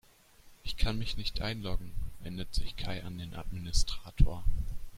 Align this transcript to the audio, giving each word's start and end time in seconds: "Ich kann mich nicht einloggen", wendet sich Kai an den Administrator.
"Ich 0.63 0.77
kann 0.77 0.97
mich 0.97 1.15
nicht 1.15 1.41
einloggen", 1.43 1.91
wendet 2.23 2.55
sich 2.55 2.75
Kai 2.75 3.03
an 3.03 3.19
den 3.19 3.35
Administrator. 3.35 4.43